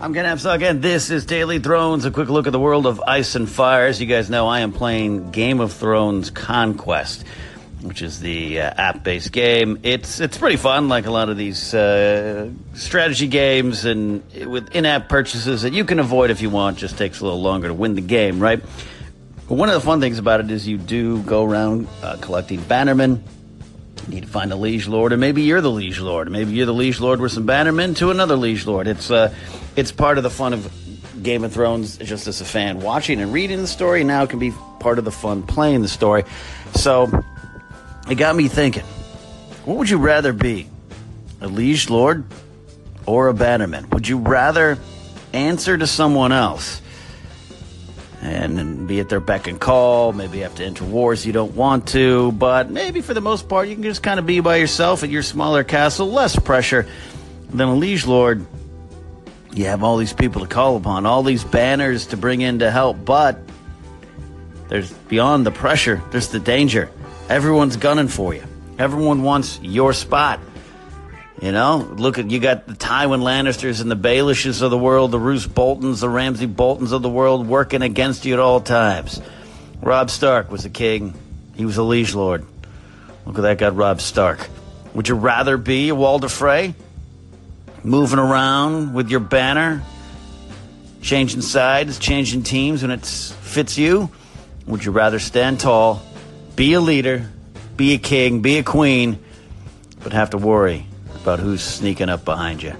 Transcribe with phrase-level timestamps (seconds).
[0.00, 0.80] I'm gonna Ken Napzok, again.
[0.80, 3.86] This is Daily Thrones, a quick look at the world of ice and fire.
[3.86, 7.24] As you guys know, I am playing Game of Thrones Conquest
[7.80, 9.78] which is the uh, app-based game.
[9.82, 15.08] It's it's pretty fun, like a lot of these uh, strategy games, and with in-app
[15.08, 16.78] purchases that you can avoid if you want.
[16.78, 18.60] Just takes a little longer to win the game, right?
[19.48, 22.60] But one of the fun things about it is you do go around uh, collecting
[22.60, 23.22] bannermen.
[24.08, 26.30] Need to find a liege lord, or maybe you're the liege lord.
[26.30, 28.86] Maybe you're the liege lord with some bannermen to another liege lord.
[28.86, 29.34] It's uh,
[29.76, 30.72] it's part of the fun of
[31.22, 31.98] Game of Thrones.
[31.98, 35.04] Just as a fan, watching and reading the story now it can be part of
[35.04, 36.24] the fun playing the story.
[36.74, 37.22] So
[38.08, 38.84] it got me thinking
[39.64, 40.66] what would you rather be?
[41.42, 42.24] A liege lord
[43.04, 43.90] or a bannerman?
[43.90, 44.78] Would you rather
[45.34, 46.80] answer to someone else
[48.20, 50.12] and be at their beck and call?
[50.12, 53.48] Maybe you have to enter wars you don't want to, but maybe for the most
[53.48, 56.86] part you can just kind of be by yourself at your smaller castle, less pressure
[57.50, 58.44] than a liege lord.
[59.52, 62.70] You have all these people to call upon, all these banners to bring in to
[62.70, 63.38] help, but
[64.68, 66.90] there's beyond the pressure, there's the danger.
[67.28, 68.44] Everyone's gunning for you.
[68.78, 70.40] Everyone wants your spot.
[71.40, 75.12] You know, look at you got the Tywin Lannisters and the Baelishes of the world,
[75.12, 79.22] the Roose Boltons, the Ramsay Boltons of the world working against you at all times.
[79.80, 81.14] Robb Stark was a king.
[81.54, 82.44] He was a liege lord.
[83.24, 84.48] Look at that got Robb Stark.
[84.94, 86.74] Would you rather be a Walder Frey?
[87.84, 89.84] Moving around with your banner?
[91.02, 94.10] Changing sides, changing teams when it fits you?
[94.66, 96.02] Would you rather stand tall
[96.56, 97.30] be a leader,
[97.76, 99.20] be a king, be a queen,
[100.02, 100.87] but have to worry
[101.28, 102.74] about who's sneaking up behind you.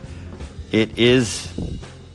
[0.72, 1.52] It is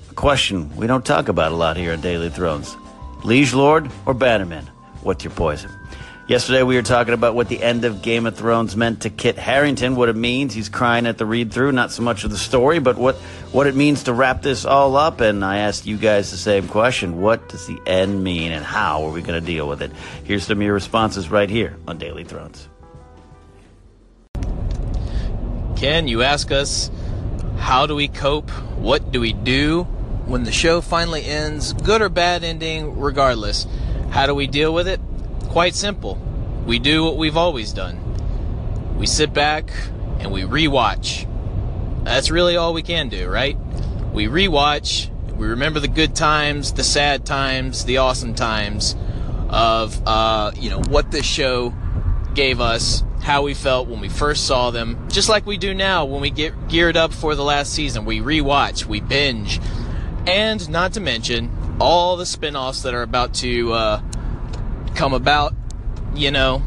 [0.10, 2.76] a question we don't talk about a lot here on Daily Thrones.
[3.24, 4.66] Liege Lord or Bannerman?
[5.04, 5.70] What's your poison?
[6.28, 9.38] Yesterday we were talking about what the end of Game of Thrones meant to Kit
[9.38, 10.56] Harington, what it means.
[10.56, 13.16] He's crying at the read through, not so much of the story, but what,
[13.52, 15.22] what it means to wrap this all up.
[15.22, 17.22] And I asked you guys the same question.
[17.22, 19.92] What does the end mean and how are we going to deal with it?
[20.24, 22.70] Here's some of your responses right here on Daily Thrones.
[25.84, 26.90] Ken, you ask us,
[27.58, 28.50] how do we cope?
[28.80, 29.84] What do we do
[30.26, 31.74] when the show finally ends?
[31.74, 33.68] Good or bad ending, regardless.
[34.10, 35.02] How do we deal with it?
[35.50, 36.18] Quite simple.
[36.66, 38.00] We do what we've always done.
[38.98, 39.72] We sit back
[40.20, 41.28] and we rewatch.
[42.06, 43.58] That's really all we can do, right?
[44.14, 48.96] We rewatch, we remember the good times, the sad times, the awesome times
[49.50, 51.74] of uh, you know what this show
[52.36, 56.04] gave us, how we felt when we first saw them, just like we do now
[56.06, 58.04] when we get geared up for the last season.
[58.06, 59.62] We rewatch, we binge,
[60.28, 64.02] and not to mention all the spin-offs that are about to uh,
[64.96, 65.54] come about,
[66.14, 66.62] you know,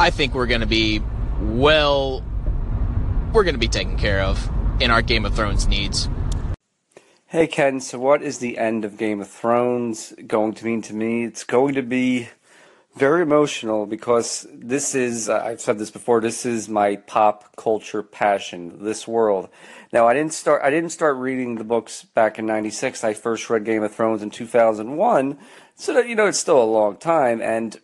[0.00, 1.02] I think we're going to be
[1.40, 2.22] well,
[3.32, 4.48] we're going to be taken care of
[4.80, 6.08] in our Game of Thrones needs.
[7.26, 10.94] Hey Ken, so what is the end of Game of Thrones going to mean to
[10.94, 11.24] me?
[11.24, 12.28] It's going to be
[12.98, 18.84] very emotional because this is, I've said this before, this is my pop culture passion,
[18.84, 19.48] this world.
[19.92, 23.04] Now, I didn't start, I didn't start reading the books back in 96.
[23.04, 25.38] I first read Game of Thrones in 2001.
[25.76, 27.40] So that, you know, it's still a long time.
[27.40, 27.80] And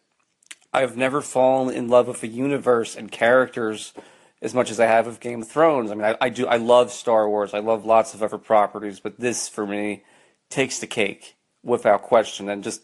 [0.72, 3.94] I've never fallen in love with a universe and characters
[4.42, 5.90] as much as I have with Game of Thrones.
[5.90, 7.54] I mean, I, I do, I love Star Wars.
[7.54, 10.02] I love lots of other properties, but this for me
[10.50, 12.48] takes the cake without question.
[12.48, 12.82] And just,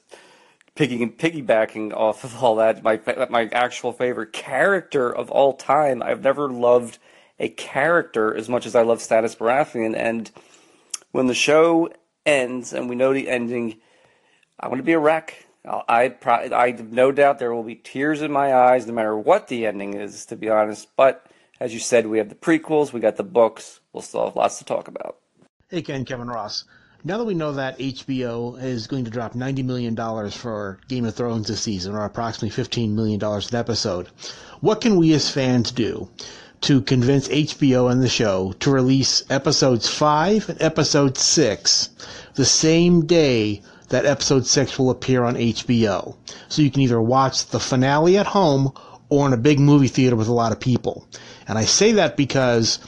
[0.75, 3.01] piggy, piggybacking off of all that, my
[3.31, 6.03] my actual favorite character of all time.
[6.03, 6.99] I've never loved
[7.39, 9.97] a character as much as I love Stannis Baratheon.
[9.97, 10.31] And
[11.13, 11.91] when the show
[12.27, 13.77] ends and we know the ending,
[14.59, 15.47] I'm going to be a wreck.
[15.65, 19.17] I pro- I have no doubt there will be tears in my eyes, no matter
[19.17, 20.25] what the ending is.
[20.27, 21.27] To be honest, but
[21.61, 23.81] as you said, we have the prequels, we got the books.
[23.93, 25.19] We'll still have lots to talk about.
[25.69, 26.65] Hey, Ken, Kevin Ross.
[27.03, 29.97] Now that we know that HBO is going to drop $90 million
[30.31, 34.09] for Game of Thrones this season, or approximately $15 million an episode,
[34.61, 36.11] what can we as fans do
[36.61, 41.89] to convince HBO and the show to release episodes 5 and episode 6
[42.35, 46.17] the same day that episode 6 will appear on HBO?
[46.51, 48.75] So you can either watch the finale at home
[49.09, 51.09] or in a big movie theater with a lot of people.
[51.49, 52.79] And I say that because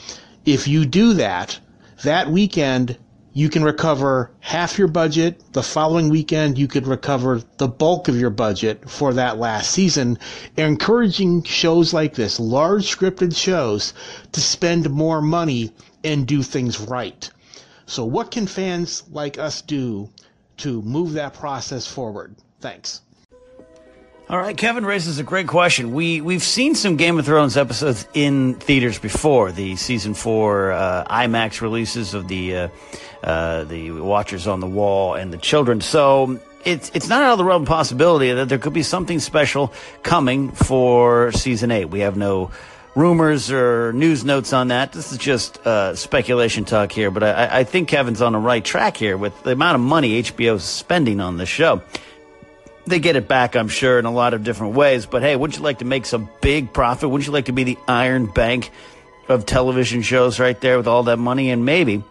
[0.45, 1.59] if you do that,
[2.03, 2.99] that weekend
[3.35, 5.43] you can recover half your budget.
[5.53, 10.19] The following weekend, you could recover the bulk of your budget for that last season,
[10.57, 13.95] encouraging shows like this, large scripted shows,
[14.33, 15.73] to spend more money
[16.05, 17.31] and do things right.
[17.87, 20.11] So, what can fans like us do
[20.59, 22.37] to move that process forward?
[22.61, 23.01] Thanks.
[24.31, 25.93] All right, Kevin raises a great question.
[25.93, 29.51] We we've seen some Game of Thrones episodes in theaters before.
[29.51, 32.69] The season four uh, IMAX releases of the uh,
[33.23, 35.81] uh, the Watchers on the Wall and the Children.
[35.81, 39.19] So it's it's not out of the realm of possibility that there could be something
[39.19, 39.73] special
[40.05, 41.87] coming for season eight.
[41.87, 42.53] We have no
[42.95, 44.93] rumors or news notes on that.
[44.93, 48.65] This is just uh, speculation talk here, but I, I think Kevin's on the right
[48.65, 51.83] track here with the amount of money HBO is spending on this show
[52.87, 55.07] they get it back, I'm sure, in a lot of different ways.
[55.07, 57.11] But hey, wouldn't you like to make some big profit?
[57.11, 58.71] Wouldn't you like to be the Iron Bank
[59.29, 61.51] of television shows right there with all that money?
[61.51, 62.03] And maybe,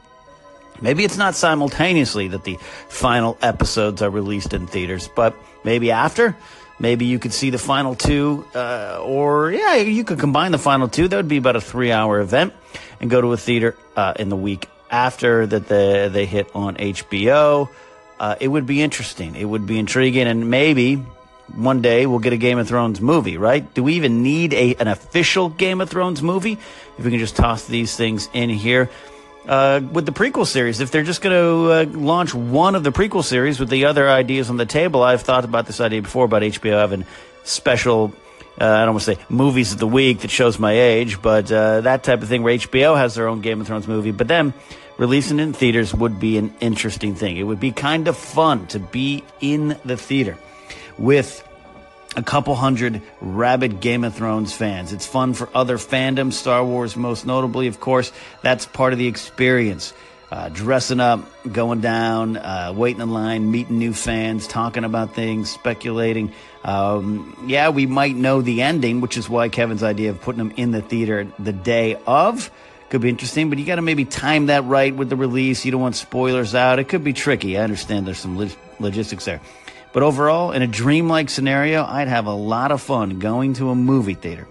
[0.82, 2.58] maybe it's not simultaneously that the
[2.90, 6.36] final episodes are released in theaters, but maybe after.
[6.80, 10.88] Maybe you could see the final two, uh, or yeah, you could combine the final
[10.88, 11.08] two.
[11.08, 12.54] That would be about a three-hour event,
[13.00, 17.70] and go to a theater uh, in the week after that they hit on HBO
[18.22, 19.36] uh, it would be interesting.
[19.36, 20.98] It would be intriguing, and maybe
[21.56, 23.74] one day we'll get a Game of Thrones movie, right?
[23.74, 26.60] Do we even need a an official Game of Thrones movie?
[27.00, 28.92] If we can just toss these things in here.
[29.48, 32.92] Uh, with the prequel series, if they're just going to uh, launch one of the
[32.92, 36.26] prequel series with the other ideas on the table, I've thought about this idea before
[36.26, 37.06] about HBO having
[37.44, 38.14] special
[38.60, 41.52] uh, I don't want to say movies of the week that shows my age, but
[41.52, 44.12] uh, that type of thing where HBO has their own Game of Thrones movie.
[44.12, 44.54] But then
[44.98, 47.38] releasing in theaters would be an interesting thing.
[47.38, 50.38] It would be kind of fun to be in the theater
[50.98, 51.48] with
[52.16, 54.94] a couple hundred rabid Game of Thrones fans.
[54.94, 58.12] It's fun for other fandoms, Star Wars most notably, of course.
[58.42, 59.94] That's part of the experience.
[60.30, 61.20] Uh, dressing up,
[61.52, 66.32] going down, uh, waiting in line, meeting new fans, talking about things, speculating.
[66.64, 70.54] Um, yeah, we might know the ending, which is why Kevin's idea of putting them
[70.56, 72.50] in the theater the day of
[72.92, 75.64] could be interesting, but you got to maybe time that right with the release.
[75.64, 76.78] You don't want spoilers out.
[76.78, 77.58] It could be tricky.
[77.58, 79.40] I understand there's some log- logistics there.
[79.94, 83.76] But overall, in a dreamlike scenario, I'd have a lot of fun going to a
[83.76, 84.46] movie theater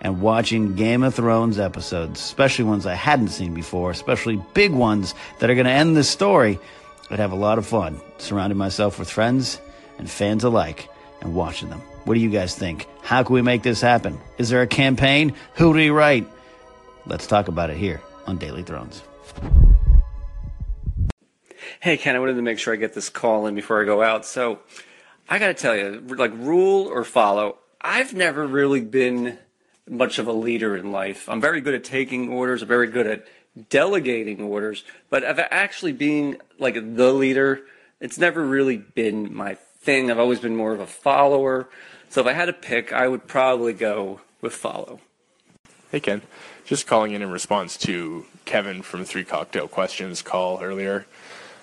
[0.00, 5.14] and watching Game of Thrones episodes, especially ones I hadn't seen before, especially big ones
[5.38, 6.58] that are going to end the story.
[7.10, 9.60] I'd have a lot of fun surrounding myself with friends
[9.98, 10.88] and fans alike
[11.20, 11.80] and watching them.
[12.04, 12.88] What do you guys think?
[13.02, 14.18] How can we make this happen?
[14.36, 15.34] Is there a campaign?
[15.54, 16.26] Who do we write?
[17.08, 19.02] Let's talk about it here on Daily Thrones.
[21.80, 24.02] Hey, Ken, I wanted to make sure I get this call in before I go
[24.02, 24.26] out.
[24.26, 24.58] So
[25.26, 29.38] I got to tell you, like, rule or follow, I've never really been
[29.88, 31.30] much of a leader in life.
[31.30, 33.26] I'm very good at taking orders, I'm very good at
[33.70, 37.62] delegating orders, but of actually being like the leader,
[38.00, 40.10] it's never really been my thing.
[40.10, 41.70] I've always been more of a follower.
[42.10, 45.00] So if I had to pick, I would probably go with follow.
[45.90, 46.20] Hey, Ken.
[46.68, 51.06] Just calling in in response to Kevin from Three Cocktail Questions call earlier.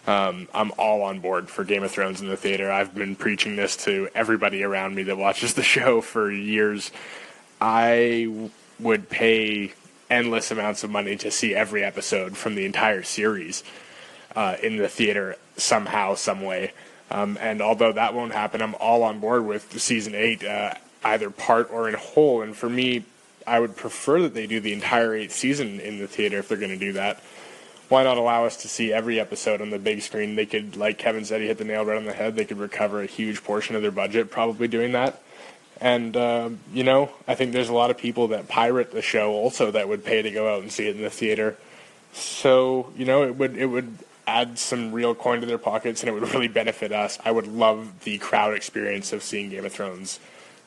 [0.08, 2.72] Um, I'm all on board for Game of Thrones in the theater.
[2.72, 6.90] I've been preaching this to everybody around me that watches the show for years.
[7.62, 8.50] I
[8.80, 9.74] would pay
[10.10, 13.64] endless amounts of money to see every episode from the entire series
[14.36, 16.74] uh, in the theater somehow, some way.
[17.12, 21.30] Um, and although that won't happen, I'm all on board with season eight, uh, either
[21.30, 22.42] part or in whole.
[22.42, 23.06] And for me,
[23.48, 26.58] I would prefer that they do the entire eighth season in the theater if they're
[26.58, 27.22] going to do that.
[27.88, 30.36] Why not allow us to see every episode on the big screen?
[30.36, 32.36] They could, like Kevin said, he hit the nail right on the head.
[32.36, 35.22] They could recover a huge portion of their budget probably doing that.
[35.80, 39.34] And, uh, you know, I think there's a lot of people that pirate the show
[39.34, 41.58] also that would pay to go out and see it in the theater.
[42.14, 46.10] So, you know, it would, it would add some real coin to their pockets and
[46.10, 47.20] it would really benefit us.
[47.24, 50.20] I would love the crowd experience of seeing Game of Thrones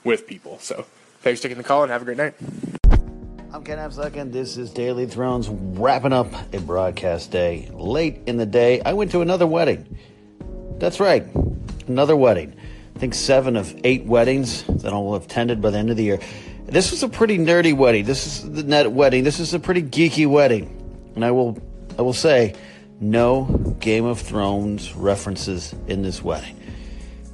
[0.05, 0.59] with people.
[0.61, 0.85] So,
[1.21, 2.35] thanks for taking the call and have a great night.
[3.51, 7.71] I'm Ken Napzok, and this is Daily Thrones wrapping up a broadcast day.
[7.73, 9.97] Late in the day, I went to another wedding.
[10.77, 11.25] That's right,
[11.87, 12.55] another wedding.
[12.95, 15.97] I think seven of eight weddings that I will have attended by the end of
[15.97, 16.21] the year.
[16.67, 18.05] This was a pretty nerdy wedding.
[18.05, 19.25] This is the net wedding.
[19.25, 21.57] This is a pretty geeky wedding, and I will,
[21.99, 22.55] I will say,
[23.01, 23.47] no
[23.81, 26.55] Game of Thrones references in this wedding.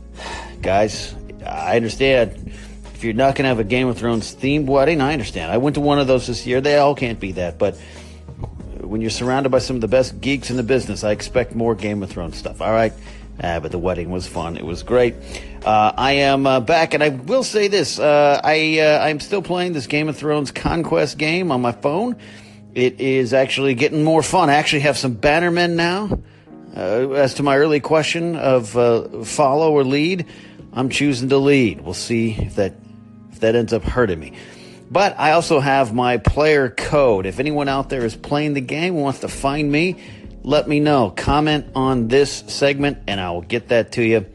[0.62, 1.12] Guys,
[1.44, 2.43] I understand
[3.04, 5.52] you're not going to have a Game of Thrones themed wedding, I understand.
[5.52, 6.61] I went to one of those this year.
[6.61, 7.78] They all can't be that, but
[8.80, 11.75] when you're surrounded by some of the best geeks in the business, I expect more
[11.75, 12.61] Game of Thrones stuff.
[12.61, 12.92] All right.
[13.40, 14.56] Uh, but the wedding was fun.
[14.56, 15.14] It was great.
[15.64, 19.42] Uh, I am uh, back, and I will say this: uh, I uh, I'm still
[19.42, 22.16] playing this Game of Thrones Conquest game on my phone.
[22.75, 24.50] It is actually getting more fun.
[24.50, 26.20] I actually have some Bannermen now.
[26.76, 28.70] Uh, as to my early question of
[29.26, 30.26] follow or lead,
[30.73, 31.80] I'm choosing to lead.
[31.80, 32.75] We'll see if that
[33.44, 34.32] that ends up hurting me.
[34.90, 37.26] But I also have my player code.
[37.26, 39.96] If anyone out there is playing the game wants to find me,
[40.42, 41.10] let me know.
[41.10, 44.26] Comment on this segment, and I will get that to you.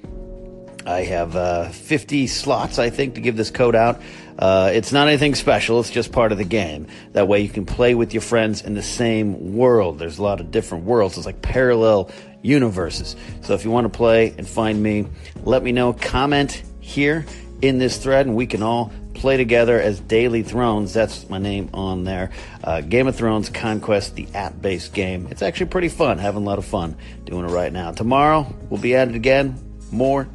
[0.85, 4.01] I have uh, 50 slots, I think, to give this code out.
[4.39, 5.79] Uh, it's not anything special.
[5.81, 6.87] It's just part of the game.
[7.11, 9.99] That way you can play with your friends in the same world.
[9.99, 11.17] There's a lot of different worlds.
[11.17, 12.09] It's like parallel
[12.41, 13.15] universes.
[13.41, 15.07] So if you want to play and find me,
[15.43, 15.93] let me know.
[15.93, 17.25] Comment here
[17.61, 20.93] in this thread, and we can all play together as Daily Thrones.
[20.93, 22.31] That's my name on there.
[22.63, 25.27] Uh, game of Thrones Conquest, the app based game.
[25.29, 26.17] It's actually pretty fun.
[26.17, 27.91] Having a lot of fun doing it right now.
[27.91, 29.59] Tomorrow, we'll be at it again.
[29.91, 30.27] More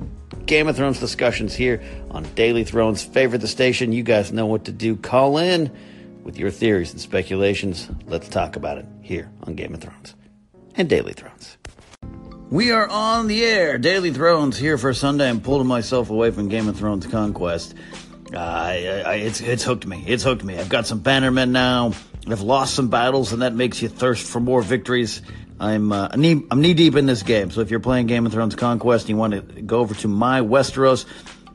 [0.47, 3.03] Game of Thrones discussions here on Daily Thrones.
[3.03, 3.93] Favorite the station.
[3.93, 4.97] You guys know what to do.
[4.97, 5.71] Call in
[6.23, 7.89] with your theories and speculations.
[8.07, 10.15] Let's talk about it here on Game of Thrones
[10.77, 11.57] and Daily Thrones.
[12.51, 13.79] We are on the air.
[13.79, 15.29] Daily Thrones here for Sunday.
[15.29, 17.75] I'm pulling myself away from Game of Thrones Conquest.
[18.33, 20.05] Uh, I, I, it's it's hooked me.
[20.07, 20.59] It's hooked me.
[20.59, 21.95] I've got some bannermen now.
[22.29, 25.23] I've lost some battles, and that makes you thirst for more victories.
[25.59, 27.51] I'm uh, knee, I'm knee deep in this game.
[27.51, 30.09] So if you're playing Game of Thrones Conquest and you want to go over to
[30.09, 31.07] my Westeros,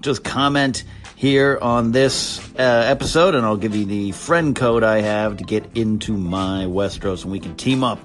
[0.01, 0.84] just comment
[1.15, 5.43] here on this uh, episode, and I'll give you the friend code I have to
[5.43, 8.00] get into my Westeros, and we can team up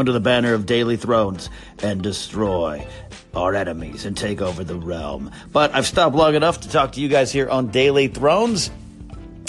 [0.00, 1.50] under the banner of Daily Thrones
[1.82, 2.86] and destroy
[3.34, 5.30] our enemies and take over the realm.
[5.52, 8.70] But I've stopped long enough to talk to you guys here on Daily Thrones.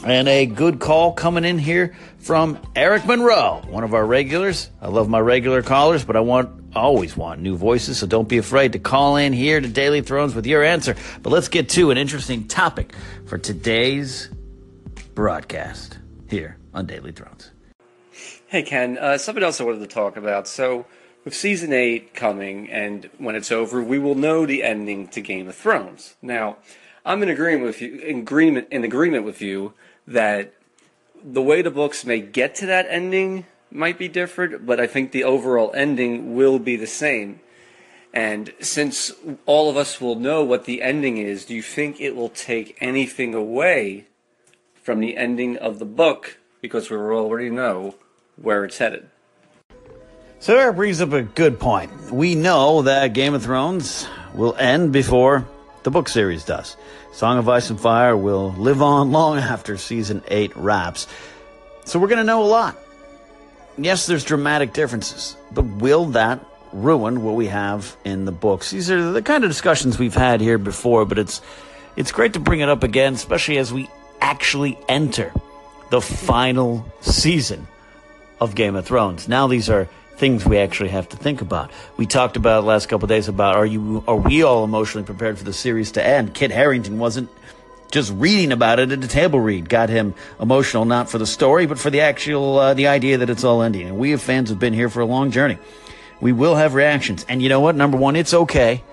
[0.03, 4.70] And a good call coming in here from Eric Monroe, one of our regulars.
[4.81, 8.38] I love my regular callers, but I want always want new voices, so don't be
[8.38, 10.96] afraid to call in here to Daily Thrones with your answer.
[11.22, 12.93] But let's get to an interesting topic
[13.25, 14.29] for today's
[15.13, 17.51] broadcast here on Daily Thrones.
[18.48, 20.48] Hey Ken, uh, something else I wanted to talk about.
[20.48, 20.86] So,
[21.24, 25.48] with season eight coming, and when it's over, we will know the ending to Game
[25.48, 26.15] of Thrones.
[26.22, 26.58] Now,
[27.06, 28.00] I'm in agreement with you.
[28.00, 29.74] In agreement in agreement with you
[30.06, 30.53] that
[31.24, 35.12] the way the books may get to that ending might be different, but I think
[35.12, 37.39] the overall ending will be the same.
[38.13, 39.13] And since
[39.46, 42.77] all of us will know what the ending is, do you think it will take
[42.82, 44.08] anything away
[44.75, 47.96] from the ending of the book because we already know
[48.38, 49.10] where it's headed?
[50.39, 51.91] So Eric brings up a good point.
[52.12, 55.48] We know that Game of Thrones will end before
[55.84, 56.77] the book series does.
[57.13, 61.08] Song of Ice and Fire will live on long after season 8 wraps.
[61.86, 62.77] So we're going to know a lot.
[63.77, 68.72] Yes, there's dramatic differences, but will that ruin what we have in the books?
[68.72, 71.41] These are the kind of discussions we've had here before, but it's
[71.96, 73.89] it's great to bring it up again, especially as we
[74.22, 75.34] actually enter
[75.92, 77.68] the final season
[78.40, 79.28] of Game of Thrones.
[79.28, 81.70] Now these are things we actually have to think about.
[81.98, 85.44] We talked about last couple days about are you are we all emotionally prepared for
[85.44, 86.34] the series to end?
[86.34, 87.30] Kit Harington wasn't
[87.92, 91.66] just reading about it at a table read got him emotional not for the story
[91.66, 93.86] but for the actual uh, the idea that it's all ending.
[93.86, 95.58] And we as fans have been here for a long journey.
[96.22, 97.26] We will have reactions.
[97.28, 97.76] And you know what?
[97.76, 98.84] Number 1, it's okay.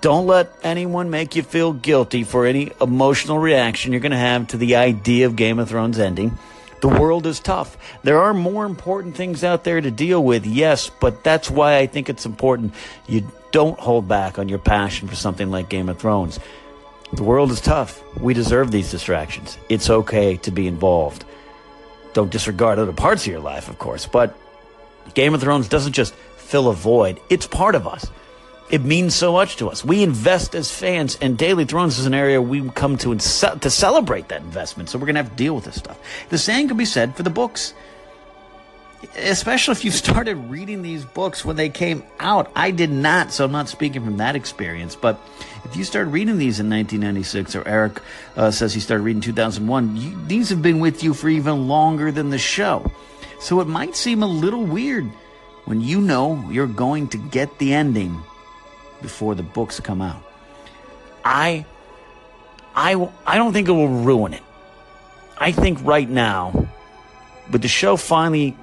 [0.00, 4.48] Don't let anyone make you feel guilty for any emotional reaction you're going to have
[4.48, 6.38] to the idea of Game of Thrones ending.
[6.80, 7.76] The world is tough.
[8.02, 11.86] There are more important things out there to deal with, yes, but that's why I
[11.86, 12.74] think it's important
[13.06, 16.40] you don't hold back on your passion for something like Game of Thrones.
[17.12, 18.02] The world is tough.
[18.18, 19.58] We deserve these distractions.
[19.68, 21.24] It's okay to be involved.
[22.14, 24.36] Don't disregard other parts of your life, of course, but
[25.14, 28.10] Game of Thrones doesn't just fill a void, it's part of us.
[28.70, 29.84] It means so much to us.
[29.84, 34.28] We invest as fans, and Daily Thrones is an area we come to to celebrate
[34.28, 34.88] that investment.
[34.88, 35.98] So we're going to have to deal with this stuff.
[36.30, 37.74] The same can be said for the books,
[39.16, 42.50] especially if you started reading these books when they came out.
[42.56, 44.96] I did not, so I'm not speaking from that experience.
[44.96, 45.20] But
[45.64, 48.00] if you started reading these in 1996, or Eric
[48.36, 52.10] uh, says he started reading 2001, you, these have been with you for even longer
[52.10, 52.90] than the show.
[53.38, 55.10] So it might seem a little weird
[55.64, 58.22] when you know you're going to get the ending
[59.02, 60.22] before the books come out.
[61.24, 61.64] I,
[62.74, 64.42] I, I don't think it will ruin it.
[65.36, 66.68] I think right now,
[67.50, 68.56] with the show finally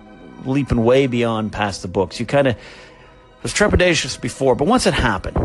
[0.45, 2.57] leaping way beyond past the books, you kind of
[3.43, 5.37] was trepidatious before, but once it happened,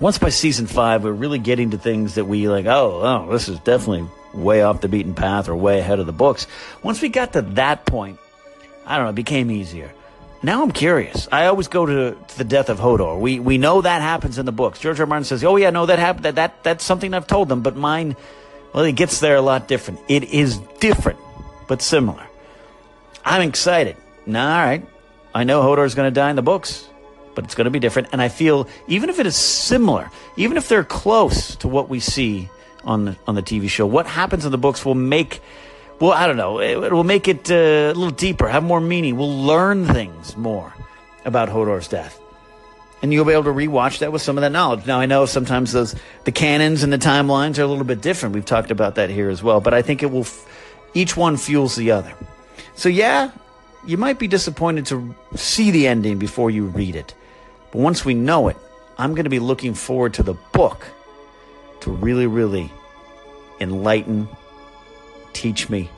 [0.00, 2.66] once by season five, we're really getting to things that we like.
[2.66, 6.12] Oh, oh, this is definitely way off the beaten path or way ahead of the
[6.12, 6.46] books.
[6.82, 8.18] Once we got to that point,
[8.86, 9.92] I don't know, it became easier.
[10.42, 11.28] Now I'm curious.
[11.30, 13.20] I always go to, to, the death of Hodor.
[13.20, 14.80] We we know that happens in the books.
[14.80, 15.04] George R.
[15.04, 15.06] R.
[15.06, 16.24] Martin says, "Oh yeah, no, that happened.
[16.24, 18.16] That, that that's something I've told them." But mine,
[18.74, 20.00] well, it gets there a lot different.
[20.08, 21.20] It is different,
[21.68, 22.26] but similar.
[23.24, 23.96] I'm excited.
[24.26, 24.84] Now, all right,
[25.34, 26.88] I know Hodor's going to die in the books.
[27.34, 28.08] but it's going to be different.
[28.12, 32.00] And I feel even if it is similar, even if they're close to what we
[32.00, 32.50] see
[32.84, 35.40] on the, on the TV show, what happens in the books will make,
[36.02, 39.16] well, I don't know, it, will make it uh, a little deeper, have more meaning.
[39.16, 40.74] We'll learn things more
[41.24, 42.20] about Hodor's death.
[43.02, 44.84] And you'll be able to rewatch that with some of that knowledge.
[44.84, 45.94] Now, I know sometimes those
[46.24, 48.34] the canons and the timelines are a little bit different.
[48.34, 50.26] We've talked about that here as well, but I think it will.
[50.92, 52.12] Each one fuels the other.
[52.74, 53.30] So yeah,
[53.86, 57.14] you might be disappointed to see the ending before you read it.
[57.70, 58.56] But once we know it,
[58.98, 60.84] I'm going to be looking forward to the book
[61.82, 62.72] to really, really
[63.60, 64.28] enlighten,
[65.32, 65.90] teach me,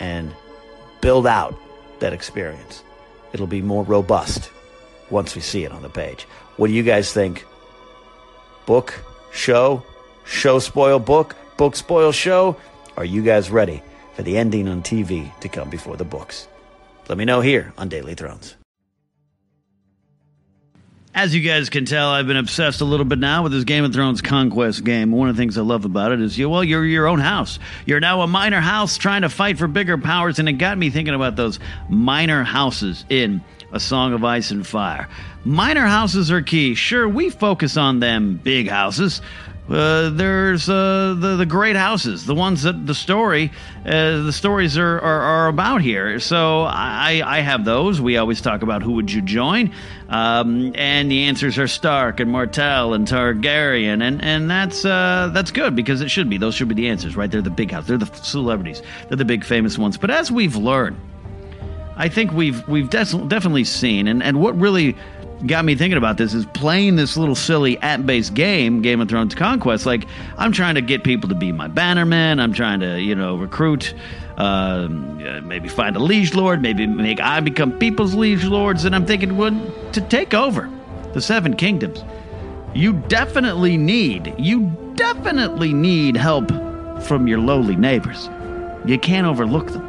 [0.00, 0.34] and
[1.00, 1.54] build out
[2.00, 2.82] that experience.
[3.32, 4.50] It'll be more robust
[5.10, 6.24] once we see it on the page.
[6.56, 7.44] What do you guys think?
[8.66, 9.02] Book,
[9.32, 9.82] show,
[10.24, 12.56] show spoil book, book spoil show?
[12.96, 13.82] Are you guys ready
[14.14, 16.48] for the ending on TV to come before the books?
[17.08, 18.57] Let me know here on Daily Thrones.
[21.18, 23.82] As you guys can tell, I've been obsessed a little bit now with this Game
[23.82, 25.10] of Thrones conquest game.
[25.10, 27.58] One of the things I love about it is, you well, you're your own house.
[27.86, 30.90] You're now a minor house trying to fight for bigger powers, and it got me
[30.90, 31.58] thinking about those
[31.88, 33.40] minor houses in
[33.72, 35.08] A Song of Ice and Fire.
[35.44, 36.76] Minor houses are key.
[36.76, 39.20] Sure, we focus on them big houses,
[39.70, 43.52] uh, there's uh, the the great houses, the ones that the story,
[43.84, 46.18] uh, the stories are, are, are about here.
[46.20, 48.00] So I I have those.
[48.00, 49.72] We always talk about who would you join,
[50.08, 55.50] um, and the answers are Stark and Martell and Targaryen, and and that's uh, that's
[55.50, 56.38] good because it should be.
[56.38, 57.30] Those should be the answers, right?
[57.30, 57.86] They're the big house.
[57.86, 58.80] They're the celebrities.
[59.08, 59.98] They're the big famous ones.
[59.98, 60.96] But as we've learned,
[61.96, 64.96] I think we've we've definitely seen, and and what really
[65.46, 69.34] got me thinking about this is playing this little silly app-based game, Game of Thrones
[69.34, 69.86] Conquest.
[69.86, 72.40] Like I'm trying to get people to be my bannermen.
[72.40, 73.94] I'm trying to you know recruit.
[74.36, 75.18] Um,
[75.48, 79.36] maybe find a liege lord, maybe make I become people's liege lords, and I'm thinking,
[79.36, 79.50] well,
[79.90, 80.70] to take over
[81.12, 82.04] the Seven Kingdoms,
[82.72, 86.52] you definitely need, you definitely need help
[87.02, 88.28] from your lowly neighbors.
[88.84, 89.84] You can't overlook them.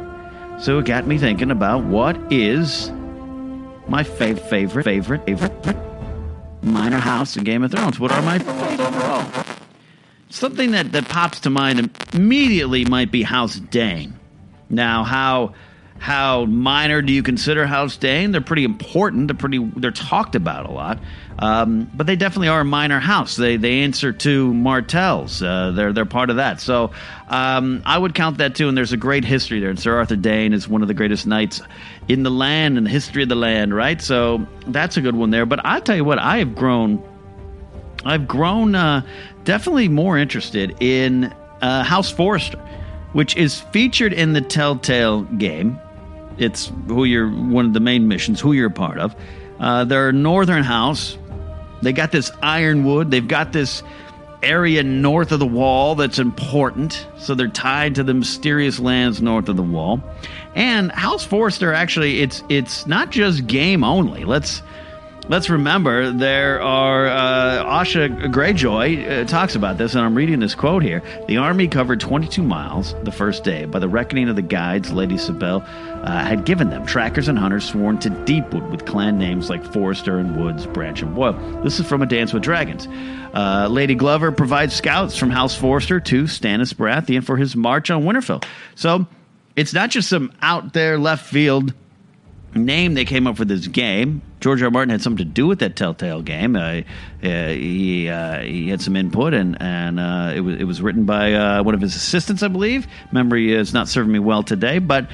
[0.58, 2.90] So it got me thinking about what is
[3.90, 5.76] my fav- favorite, favorite, favorite
[6.62, 7.98] minor house in Game of Thrones.
[7.98, 9.44] What are my favorites overall?
[10.28, 14.18] Something that, that pops to mind immediately might be House Dayne.
[14.68, 15.54] Now, how
[16.00, 18.32] how minor do you consider House Dayne?
[18.32, 19.28] They're pretty important.
[19.28, 19.58] They're pretty.
[19.58, 20.98] They're talked about a lot,
[21.38, 23.36] um, but they definitely are a minor house.
[23.36, 25.42] They they answer to Martells.
[25.42, 26.58] Uh, they're they're part of that.
[26.58, 26.92] So
[27.28, 28.66] um, I would count that too.
[28.66, 29.68] And there's a great history there.
[29.68, 31.60] And Sir Arthur Dayne is one of the greatest knights
[32.08, 33.76] in the land and the history of the land.
[33.76, 34.00] Right.
[34.00, 35.44] So that's a good one there.
[35.44, 37.06] But I tell you what, I have grown.
[38.06, 39.06] I've grown uh,
[39.44, 41.24] definitely more interested in
[41.60, 42.58] uh, House Forrester,
[43.12, 45.78] which is featured in the Telltale game.
[46.40, 49.14] It's who you're one of the main missions, who you're a part of.
[49.58, 51.18] Uh, they're Northern House.
[51.82, 53.10] They got this ironwood.
[53.10, 53.82] They've got this
[54.42, 57.06] area north of the wall that's important.
[57.18, 60.02] So they're tied to the mysterious lands north of the wall.
[60.54, 64.24] And House Forrester actually, it's it's not just game only.
[64.24, 64.62] Let's
[65.30, 70.56] let's remember there are uh, Asha Greyjoy uh, talks about this, and I'm reading this
[70.56, 71.04] quote here.
[71.28, 73.64] The army covered 22 miles the first day.
[73.64, 75.62] By the reckoning of the guides, Lady Sybelle
[76.02, 80.18] uh, had given them trackers and hunters sworn to Deepwood with clan names like Forrester
[80.18, 81.32] and Woods, Branch and Boole.
[81.62, 82.88] This is from A Dance with Dragons.
[83.32, 88.02] Uh, Lady Glover provides scouts from House Forrester to Stannis Baratheon for his march on
[88.02, 88.44] Winterfell.
[88.74, 89.06] So
[89.54, 91.72] it's not just some out there left field
[92.58, 94.22] name they came up with this game.
[94.40, 94.66] George R.
[94.66, 94.70] R.
[94.70, 96.56] Martin had something to do with that Telltale game.
[96.56, 96.80] Uh,
[97.22, 101.04] uh, he uh, he had some input, and and uh, it was it was written
[101.04, 102.86] by uh, one of his assistants, I believe.
[103.12, 105.04] Memory is not serving me well today, but.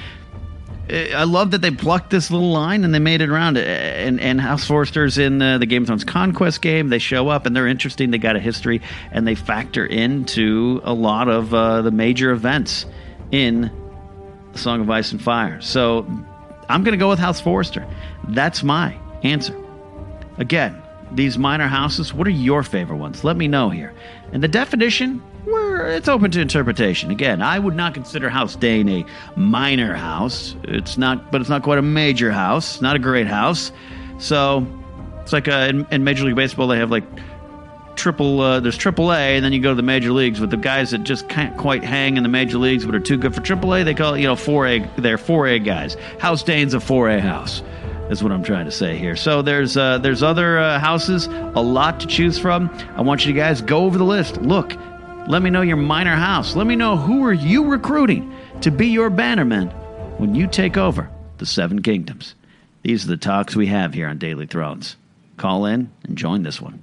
[0.89, 3.57] uh, I love that they plucked this little line and they made it around.
[3.57, 6.87] And, and House Forrester's in the, the Game of Thrones Conquest game.
[6.87, 8.09] They show up and they're interesting.
[8.09, 12.85] They got a history and they factor into a lot of the major events
[13.31, 13.69] in
[14.55, 15.59] Song of Ice and Fire.
[15.59, 16.05] So
[16.69, 17.85] I'm going to go with House Forrester.
[18.29, 19.55] That's my answer.
[20.37, 23.23] Again, these minor houses, what are your favorite ones?
[23.23, 23.93] Let me know here.
[24.33, 27.11] And the definition, it's open to interpretation.
[27.11, 30.55] Again, I would not consider House Dayne a minor house.
[30.63, 32.81] It's not, but it's not quite a major house.
[32.81, 33.71] Not a great house.
[34.19, 34.67] So
[35.21, 37.05] it's like uh, in, in Major League Baseball, they have like
[37.97, 40.57] triple uh, there's triple A and then you go to the major leagues with the
[40.57, 43.41] guys that just can't quite hang in the major leagues but are too good for
[43.41, 45.95] triple A they call it you know 4A they're 4A guys.
[46.19, 47.61] House Dayne's a 4A house
[48.09, 49.15] is what I'm trying to say here.
[49.17, 52.69] So there's uh, there's other uh, houses a lot to choose from.
[52.95, 54.41] I want you guys go over the list.
[54.41, 54.77] Look
[55.27, 56.55] let me know your minor house.
[56.55, 59.73] Let me know who are you recruiting to be your bannermen
[60.19, 62.33] when you take over the seven kingdoms.
[62.83, 64.95] These are the talks we have here on Daily Thrones.
[65.35, 66.81] Call in and join this one.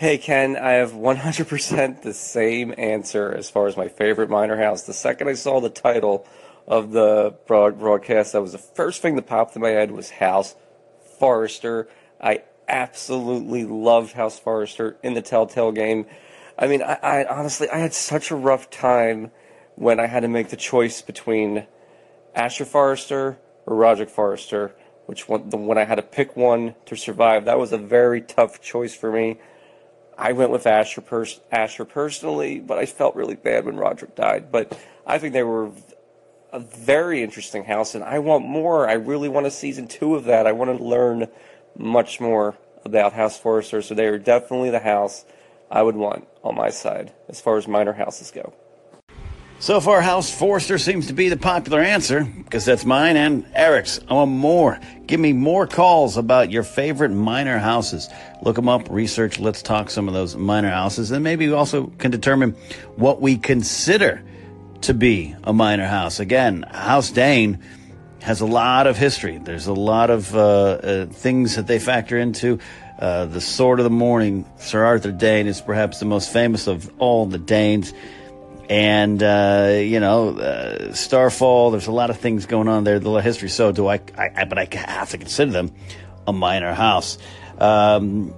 [0.00, 4.84] Hey Ken, I have 100% the same answer as far as my favorite minor house.
[4.84, 6.26] The second I saw the title
[6.66, 10.08] of the broad broadcast, that was the first thing that popped in my head was
[10.08, 10.56] House
[11.18, 11.86] Forrester.
[12.18, 16.06] I absolutely loved House Forrester in the Telltale game.
[16.58, 19.30] I mean, I, I honestly I had such a rough time
[19.74, 21.66] when I had to make the choice between
[22.34, 23.36] Asher Forrester
[23.66, 27.58] or Roger Forrester, which one, the, when I had to pick one to survive, that
[27.58, 29.36] was a very tough choice for me.
[30.20, 34.52] I went with Asher, pers- Asher personally, but I felt really bad when Rodrik died.
[34.52, 35.70] But I think they were
[36.52, 38.86] a very interesting house, and I want more.
[38.86, 40.46] I really want a season two of that.
[40.46, 41.28] I want to learn
[41.76, 43.80] much more about House Forrester.
[43.80, 45.24] So they are definitely the house
[45.70, 48.52] I would want on my side as far as minor houses go.
[49.60, 54.00] So far, House Forrester seems to be the popular answer because that's mine and Eric's.
[54.08, 54.80] I want more.
[55.06, 58.08] Give me more calls about your favorite minor houses.
[58.40, 61.88] Look them up, research, let's talk some of those minor houses, and maybe we also
[61.98, 62.52] can determine
[62.96, 64.24] what we consider
[64.80, 66.20] to be a minor house.
[66.20, 67.62] Again, House Dayne
[68.22, 69.36] has a lot of history.
[69.36, 72.60] There's a lot of uh, uh, things that they factor into.
[72.98, 76.90] Uh, the Sword of the Morning, Sir Arthur Dayne, is perhaps the most famous of
[76.98, 77.92] all the Daynes
[78.70, 81.72] and uh, you know uh, Starfall.
[81.72, 82.98] There's a lot of things going on there.
[82.98, 83.50] The history.
[83.50, 85.72] So do I, I, But I have to consider them
[86.26, 87.18] a minor house.
[87.58, 88.32] Um,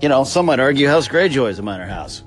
[0.00, 2.22] you know, some might argue House Greyjoy is a minor house.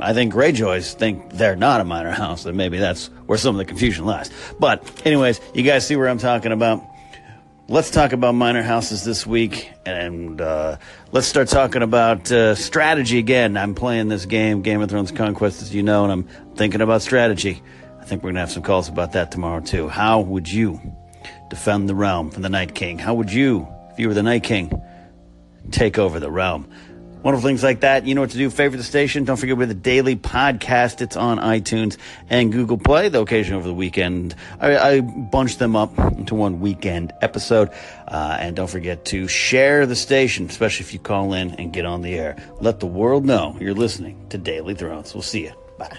[0.00, 3.58] I think Greyjoys think they're not a minor house, and maybe that's where some of
[3.58, 4.30] the confusion lies.
[4.58, 6.82] But, anyways, you guys see where I'm talking about.
[7.72, 10.76] Let's talk about minor houses this week, and uh,
[11.10, 13.56] let's start talking about uh, strategy again.
[13.56, 17.00] I'm playing this game, Game of Thrones Conquest, as you know, and I'm thinking about
[17.00, 17.62] strategy.
[17.98, 19.88] I think we're going to have some calls about that tomorrow, too.
[19.88, 20.82] How would you
[21.48, 22.98] defend the realm from the Night King?
[22.98, 24.78] How would you, if you were the Night King,
[25.70, 26.70] take over the realm?
[27.22, 28.06] Wonderful things like that.
[28.06, 28.50] You know what to do.
[28.50, 29.24] Favorite the station.
[29.24, 31.00] Don't forget with the daily podcast.
[31.00, 31.96] It's on iTunes
[32.28, 33.08] and Google Play.
[33.08, 37.70] The occasion over the weekend, I, I bunch them up into one weekend episode.
[38.08, 41.86] Uh, and don't forget to share the station, especially if you call in and get
[41.86, 42.36] on the air.
[42.60, 45.14] Let the world know you're listening to Daily Thrones.
[45.14, 45.52] We'll see you.
[45.78, 45.98] Bye.